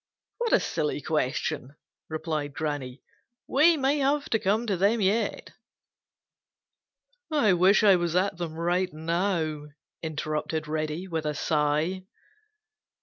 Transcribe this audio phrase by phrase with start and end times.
[0.39, 1.75] What a silly question!"
[2.09, 3.03] replied Granny.
[3.45, 5.51] "We may have to come to them yet."
[7.31, 9.67] "I wish I was at them right now,"
[10.01, 12.05] interrupted Reddy with a sigh.